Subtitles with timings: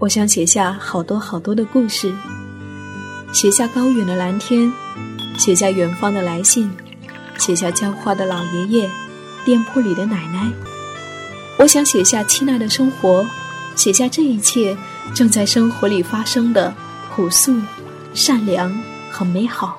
[0.00, 2.10] 我想写下好多好多的故事，
[3.34, 4.72] 写下高远的蓝天，
[5.36, 6.70] 写下远方的来信，
[7.36, 8.88] 写下浇花的老爷爷，
[9.44, 10.50] 店铺里的奶奶。
[11.58, 13.26] 我想写下亲爱的生活，
[13.76, 14.74] 写下这一切
[15.14, 16.72] 正在生活里发生的
[17.14, 17.60] 朴素、
[18.14, 18.74] 善良
[19.10, 19.78] 和美好。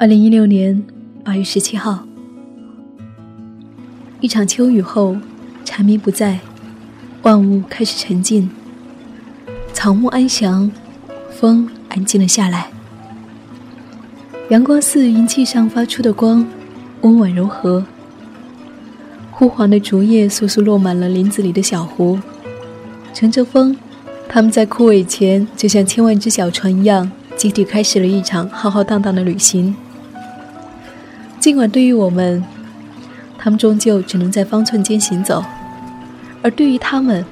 [0.00, 0.84] 二零一六年
[1.24, 2.04] 八月十七号。
[4.22, 5.16] 一场秋雨后，
[5.64, 6.38] 蝉鸣不再，
[7.22, 8.48] 万物开始沉静，
[9.72, 10.70] 草木安详，
[11.32, 12.68] 风安静了下来。
[14.50, 16.46] 阳光似云气上发出的光，
[17.00, 17.84] 温婉柔和。
[19.32, 22.16] 枯黄的竹叶簌簌落满了林子里的小湖，
[23.12, 23.76] 乘着风，
[24.28, 29.74] 它们在枯萎前就像千万只小船一样，集体开始了一场浩浩荡荡的旅行。
[31.40, 32.44] 尽管对于我们，
[33.44, 35.44] 他们终究只能在方寸间行走，
[36.42, 37.24] 而对于他们，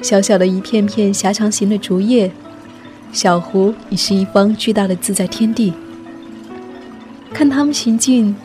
[0.00, 2.30] 小小的一片片狭长形的竹叶，
[3.10, 5.74] 小湖已是一方巨大的自在天地。
[7.32, 8.36] 看他们行进，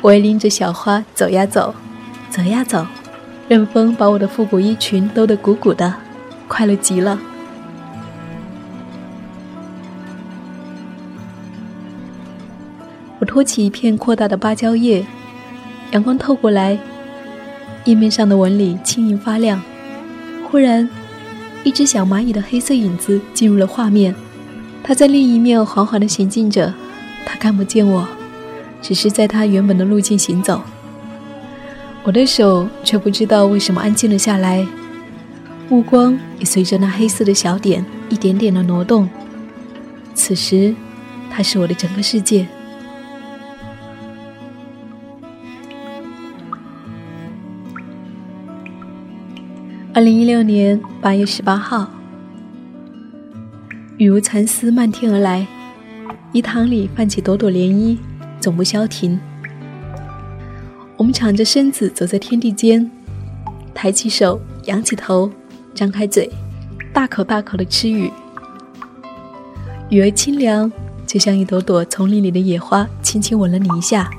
[0.00, 1.74] 我也拎着小花走呀走，
[2.30, 2.86] 走呀走，
[3.46, 5.96] 任风把我的复古衣裙兜得鼓鼓的，
[6.48, 7.18] 快乐极了。
[13.18, 15.04] 我托起一片扩大的芭蕉叶。
[15.90, 16.78] 阳光透过来，
[17.84, 19.60] 叶面上的纹理轻盈发亮。
[20.50, 20.88] 忽然，
[21.64, 24.14] 一只小蚂蚁的黑色影子进入了画面。
[24.82, 26.72] 它在另一面缓缓地行进着，
[27.24, 28.06] 它看不见我，
[28.82, 30.60] 只是在它原本的路径行走。
[32.04, 34.66] 我的手却不知道为什么安静了下来，
[35.68, 39.08] 目光也随着那黑色的小点一点点的挪动。
[40.14, 40.74] 此时，
[41.30, 42.46] 它是我的整个世界。
[49.94, 51.88] 二零一六年八月十八号，
[53.96, 55.46] 雨如蚕丝漫天而来，
[56.32, 57.96] 饴塘里泛起朵朵涟漪，
[58.38, 59.18] 总不消停。
[60.96, 62.88] 我们敞着身子走在天地间，
[63.74, 65.30] 抬起手，仰起头，
[65.74, 66.30] 张开嘴，
[66.92, 68.12] 大口大口的吃雨。
[69.88, 70.70] 雨儿清凉，
[71.06, 74.10] 就像一朵朵丛林里的野花，轻轻吻了你一下，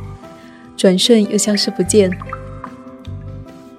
[0.76, 2.12] 转瞬又消失不见。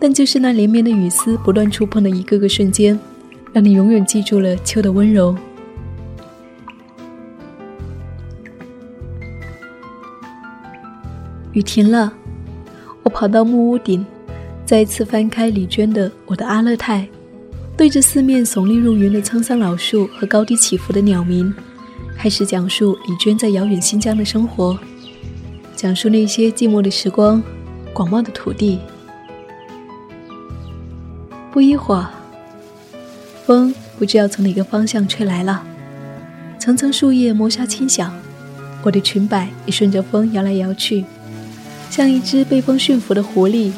[0.01, 2.99] 但就是那连绵的雨丝不断触碰的一个个瞬间，
[3.53, 5.37] 让你永远记住了秋的温柔。
[11.53, 12.11] 雨停了，
[13.03, 14.07] 我跑到木屋顶，
[14.65, 17.03] 再一次翻开李娟的《我的阿勒泰》，
[17.77, 21.53] 对着四面耸立入云的沧桑老树和高低起伏的鸟鸣，
[22.17, 24.79] 开始讲述李娟在遥远新疆的生活，
[25.77, 27.43] 讲述那些寂寞的时光，
[27.93, 28.79] 广袤的土地。
[31.61, 32.09] 不一会儿，
[33.45, 35.63] 风不知要从哪个方向吹来了，
[36.59, 38.19] 层层树叶摩擦轻响，
[38.83, 41.05] 我的裙摆也顺着风摇来摇去，
[41.91, 43.73] 像一只被风驯服的狐狸，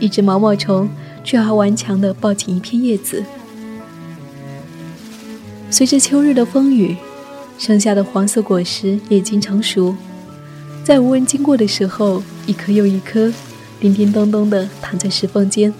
[0.00, 0.90] 一只毛毛虫
[1.22, 3.22] 却还顽强地抱紧一片叶子。
[5.70, 6.96] 随着秋日的风雨，
[7.56, 9.94] 剩下的黄色果实也已经成熟，
[10.82, 13.32] 在无人经过的时候，一颗又一颗，
[13.78, 15.72] 叮叮咚咚地躺在石缝间。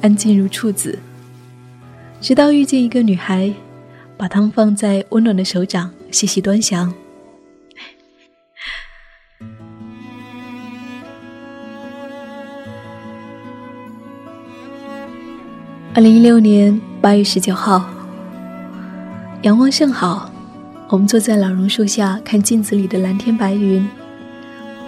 [0.00, 0.96] 安静如处子，
[2.20, 3.52] 直到遇见一个女孩，
[4.16, 6.92] 把它们放在温暖的手掌，细细端详。
[15.94, 17.84] 二零一六年八月十九号，
[19.42, 20.30] 阳光甚好，
[20.90, 23.84] 我们坐在老榕树下看镜子里的蓝天白云，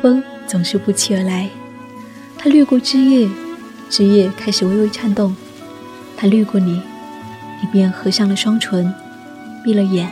[0.01, 1.51] 风总是不期而来，
[2.39, 3.29] 它掠过枝叶。
[3.91, 5.35] 枝叶开始微微颤动，
[6.17, 6.81] 它掠过你，
[7.61, 8.95] 你便合上了双唇，
[9.65, 10.09] 闭了眼，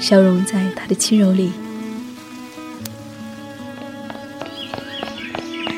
[0.00, 1.52] 消融在它的轻柔里。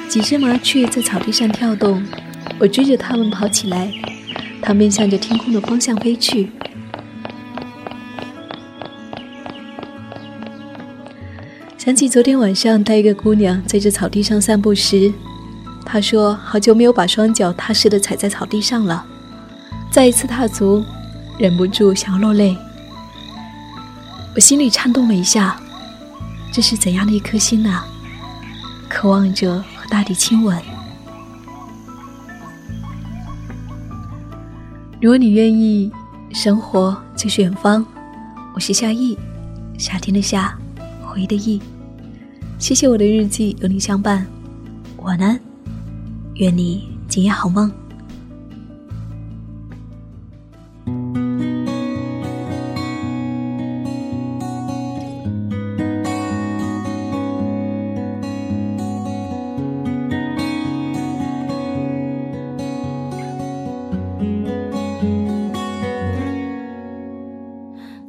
[0.09, 2.03] 几只麻雀在草地上跳动，
[2.59, 3.93] 我追着它们跑起来，
[4.63, 6.51] 它们向着天空的方向飞去。
[11.77, 15.13] 想起昨天晚上带一个姑娘在这草地上散步时。
[15.93, 19.05] 他说：“好久没有把双脚踏实的踩在草地上了，
[19.91, 20.85] 再一次踏足，
[21.37, 22.57] 忍不住想要落泪。
[24.37, 25.61] 我心里颤动了一下，
[26.53, 27.85] 这是怎样的一颗心啊？
[28.89, 30.57] 渴望着和大地亲吻。
[35.01, 35.91] 如果你愿意，
[36.33, 37.85] 生活就是远方。
[38.55, 39.19] 我是夏意，
[39.77, 40.57] 夏天的夏，
[41.03, 41.61] 回忆的忆。
[42.61, 44.25] 谢谢我的日记有你相伴，
[44.99, 45.37] 晚安。”
[46.41, 47.71] 愿你今夜好梦。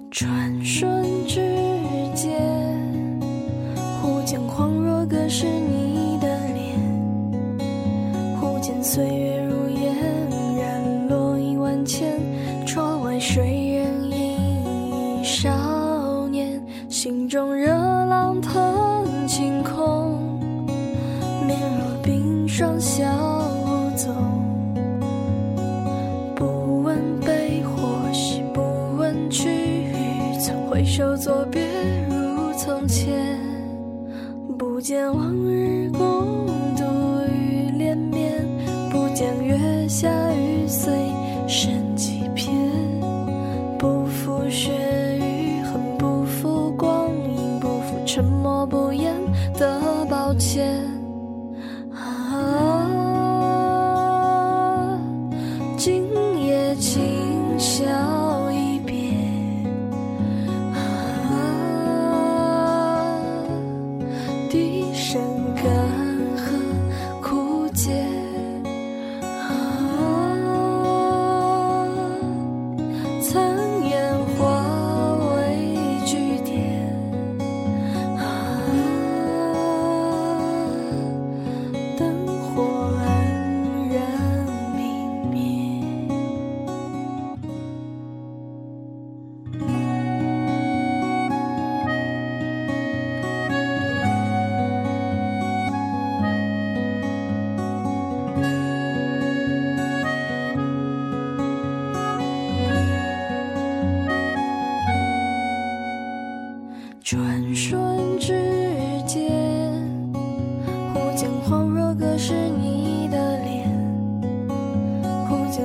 [0.09, 1.41] 转瞬之
[2.15, 2.39] 间，
[4.01, 5.45] 忽见恍若隔世
[34.91, 36.45] 见往日共
[36.75, 36.83] 度
[37.33, 38.45] 与连绵，
[38.89, 40.91] 不见月下雨碎
[41.47, 42.53] 剩几片，
[43.79, 44.69] 不负雪
[45.17, 49.15] 与恨，不负光阴，不负沉默不言
[49.57, 49.79] 的
[50.09, 51.00] 抱歉。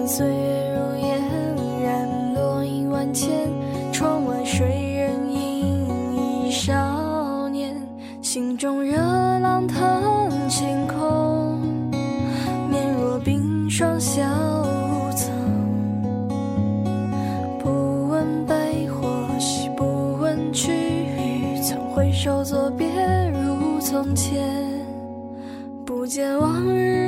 [0.06, 0.32] 岁月
[0.72, 1.20] 如烟，
[1.82, 3.28] 染落一万千。
[3.92, 7.74] 窗外谁人影，一少年，
[8.22, 8.96] 心中热
[9.40, 11.58] 浪腾晴空，
[12.70, 14.22] 面若冰霜消
[15.16, 15.32] 纵，
[17.58, 20.70] 不问悲或喜，不问去。
[21.94, 22.86] 回首作别
[23.32, 24.46] 如从前，
[25.84, 27.05] 不见往日